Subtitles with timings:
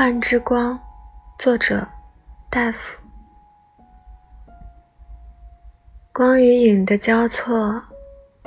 [0.00, 0.78] 幻之光，
[1.36, 1.84] 作者
[2.48, 2.96] 大夫。
[6.12, 7.82] 光与影的交错，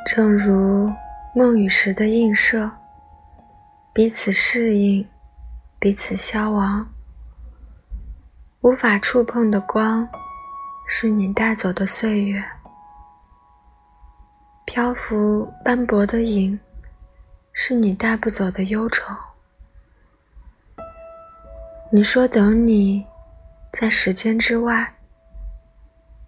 [0.05, 0.89] 正如
[1.35, 2.71] 梦与时的映射，
[3.91, 5.05] 彼此适应，
[5.77, 6.87] 彼此消亡。
[8.61, 10.07] 无法触碰的光，
[10.87, 12.41] 是你带走的岁月；
[14.63, 16.57] 漂浮斑驳的影，
[17.51, 19.13] 是你带不走的忧愁。
[21.93, 23.05] 你说等你，
[23.73, 24.87] 在时间之外；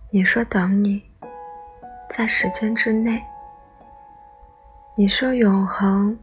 [0.09, 1.02] 你说等你，
[2.09, 3.21] 在时间之内；
[4.98, 6.20] 你说永恒，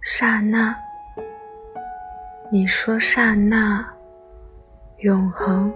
[0.00, 0.74] 刹那；
[2.50, 3.86] 你说刹那，
[4.98, 5.72] 永恒。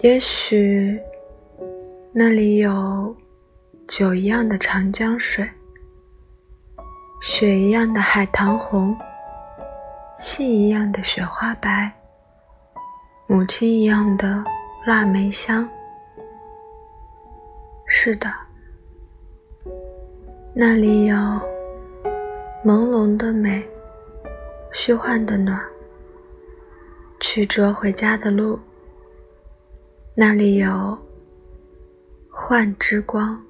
[0.00, 1.00] 也许
[2.12, 3.16] 那里有
[3.86, 5.48] 酒一样的长江水，
[7.22, 8.98] 雪一样的海棠红。
[10.16, 11.92] 细一样的雪花白，
[13.26, 14.44] 母亲一样的
[14.86, 15.68] 腊梅香。
[17.86, 18.32] 是的，
[20.54, 21.16] 那里有
[22.64, 23.66] 朦胧的美，
[24.72, 25.60] 虚幻的暖，
[27.20, 28.58] 曲折回家的路。
[30.14, 30.96] 那里有
[32.30, 33.42] 幻之光。